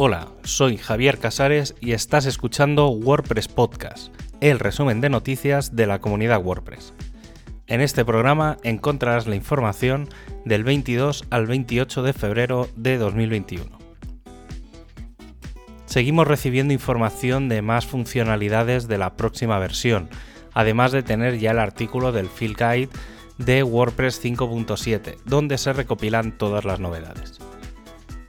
[0.00, 5.98] Hola, soy Javier Casares y estás escuchando WordPress Podcast, el resumen de noticias de la
[5.98, 6.94] comunidad WordPress.
[7.66, 10.08] En este programa encontrarás la información
[10.44, 13.76] del 22 al 28 de febrero de 2021.
[15.86, 20.10] Seguimos recibiendo información de más funcionalidades de la próxima versión,
[20.54, 22.90] además de tener ya el artículo del Field Guide
[23.38, 27.40] de WordPress 5.7, donde se recopilan todas las novedades.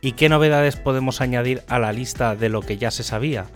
[0.01, 3.47] ¿Y qué novedades podemos añadir a la lista de lo que ya se sabía?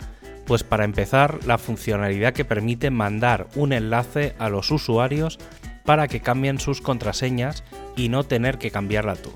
[0.46, 5.38] Pues para empezar, la funcionalidad que permite mandar un enlace a los usuarios
[5.84, 7.64] para que cambien sus contraseñas
[7.96, 9.32] y no tener que cambiarla tú.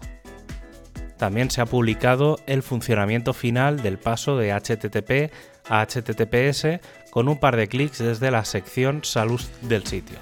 [1.16, 5.32] También se ha publicado el funcionamiento final del paso de HTTP
[5.68, 10.18] a HTTPS con un par de clics desde la sección Salud del sitio.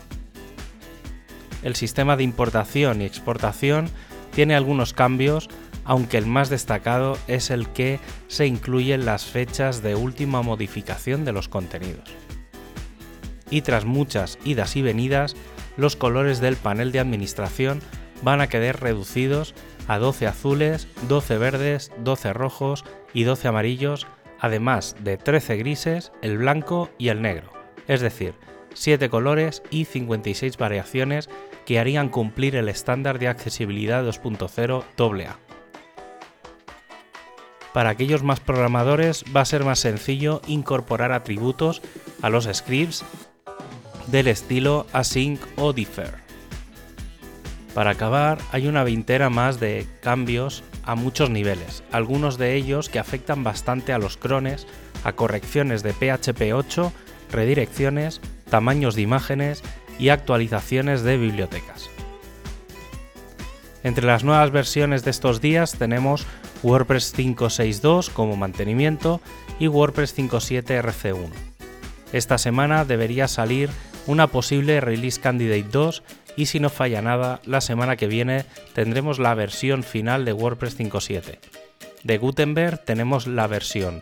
[1.62, 3.90] El sistema de importación y exportación
[4.34, 5.48] tiene algunos cambios
[5.86, 11.32] aunque el más destacado es el que se incluyen las fechas de última modificación de
[11.32, 12.10] los contenidos.
[13.50, 15.36] Y tras muchas idas y venidas,
[15.76, 17.80] los colores del panel de administración
[18.22, 19.54] van a quedar reducidos
[19.88, 22.84] a 12 azules, 12 verdes, 12 rojos
[23.14, 24.06] y 12 amarillos,
[24.40, 27.52] además de 13 grises, el blanco y el negro,
[27.86, 28.34] es decir,
[28.74, 31.30] 7 colores y 56 variaciones
[31.64, 34.84] que harían cumplir el estándar de accesibilidad 2.0
[35.24, 35.45] AA.
[37.76, 41.82] Para aquellos más programadores va a ser más sencillo incorporar atributos
[42.22, 43.04] a los scripts
[44.06, 46.14] del estilo async o defer.
[47.74, 52.98] Para acabar, hay una veintena más de cambios a muchos niveles, algunos de ellos que
[52.98, 54.66] afectan bastante a los crones,
[55.04, 56.94] a correcciones de PHP 8,
[57.30, 59.62] redirecciones, tamaños de imágenes
[59.98, 61.90] y actualizaciones de bibliotecas.
[63.86, 66.26] Entre las nuevas versiones de estos días tenemos
[66.64, 69.20] WordPress 5.6.2 como mantenimiento
[69.60, 71.30] y WordPress 5.7 RC1.
[72.12, 73.70] Esta semana debería salir
[74.08, 76.02] una posible Release Candidate 2
[76.34, 78.44] y si no falla nada, la semana que viene
[78.74, 81.38] tendremos la versión final de WordPress 5.7.
[82.02, 84.00] De Gutenberg tenemos la versión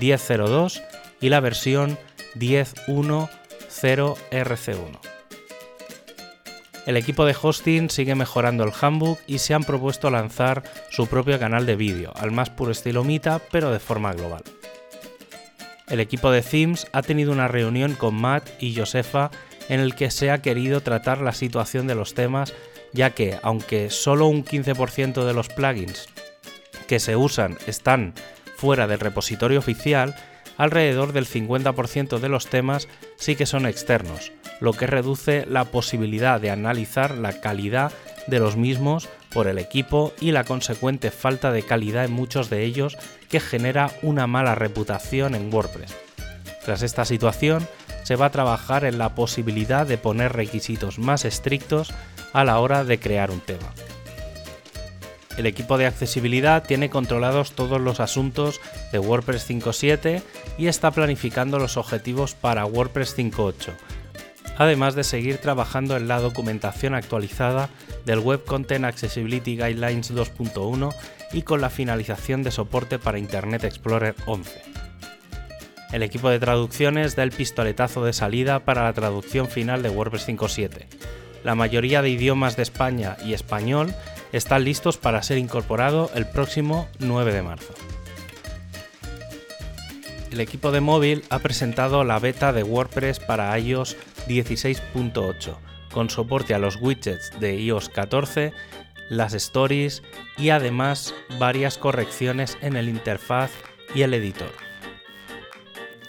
[0.00, 0.82] 10.02
[1.20, 1.98] y la versión
[2.36, 5.15] 10.1.0 RC1.
[6.86, 11.36] El equipo de hosting sigue mejorando el handbook y se han propuesto lanzar su propio
[11.40, 14.44] canal de vídeo, al más puro estilo Mita, pero de forma global.
[15.88, 19.32] El equipo de Themes ha tenido una reunión con Matt y Josefa
[19.68, 22.54] en el que se ha querido tratar la situación de los temas,
[22.92, 26.06] ya que aunque solo un 15% de los plugins
[26.86, 28.14] que se usan están
[28.56, 30.14] fuera del repositorio oficial,
[30.56, 36.40] alrededor del 50% de los temas sí que son externos, lo que reduce la posibilidad
[36.40, 37.92] de analizar la calidad
[38.26, 42.64] de los mismos por el equipo y la consecuente falta de calidad en muchos de
[42.64, 42.96] ellos
[43.28, 45.94] que genera una mala reputación en WordPress.
[46.64, 47.66] Tras esta situación,
[48.02, 51.92] se va a trabajar en la posibilidad de poner requisitos más estrictos
[52.32, 53.72] a la hora de crear un tema.
[55.36, 58.60] El equipo de accesibilidad tiene controlados todos los asuntos
[58.90, 60.22] de WordPress 5.7
[60.56, 63.72] y está planificando los objetivos para WordPress 5.8,
[64.56, 67.68] además de seguir trabajando en la documentación actualizada
[68.06, 70.94] del Web Content Accessibility Guidelines 2.1
[71.32, 74.62] y con la finalización de soporte para Internet Explorer 11.
[75.92, 80.28] El equipo de traducciones da el pistoletazo de salida para la traducción final de WordPress
[80.28, 80.86] 5.7.
[81.44, 83.94] La mayoría de idiomas de España y español
[84.32, 87.74] están listos para ser incorporado el próximo 9 de marzo
[90.36, 93.96] el equipo de móvil ha presentado la beta de WordPress para iOS
[94.28, 95.56] 16.8,
[95.90, 98.52] con soporte a los widgets de iOS 14,
[99.08, 100.02] las stories
[100.36, 103.50] y además varias correcciones en el interfaz
[103.94, 104.52] y el editor.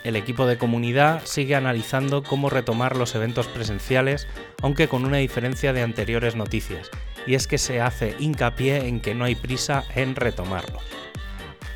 [0.03, 4.27] El equipo de comunidad sigue analizando cómo retomar los eventos presenciales,
[4.61, 6.91] aunque con una diferencia de anteriores noticias,
[7.27, 10.79] y es que se hace hincapié en que no hay prisa en retomarlo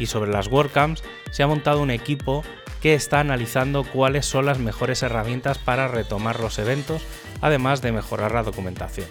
[0.02, 2.44] y sobre las WordCamps se ha montado un equipo
[2.82, 7.04] que está analizando cuáles son las mejores herramientas para retomar los eventos,
[7.40, 9.08] además de mejorar la documentación.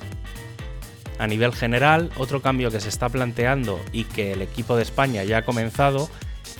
[1.20, 5.22] A nivel general, otro cambio que se está planteando y que el equipo de España
[5.22, 6.10] ya ha comenzado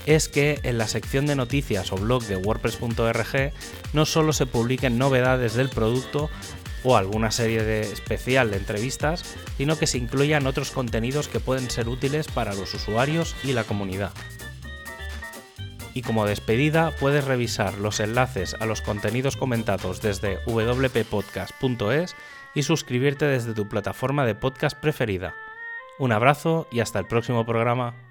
[0.05, 3.53] es que en la sección de noticias o blog de WordPress.org
[3.93, 6.29] no solo se publiquen novedades del producto,
[6.83, 9.23] o alguna serie de especial de entrevistas,
[9.57, 13.63] sino que se incluyan otros contenidos que pueden ser útiles para los usuarios y la
[13.63, 14.11] comunidad.
[15.93, 22.15] Y como despedida, puedes revisar los enlaces a los contenidos comentados desde wppodcast.es
[22.55, 25.35] y suscribirte desde tu plataforma de podcast preferida.
[25.99, 28.10] Un abrazo y hasta el próximo programa.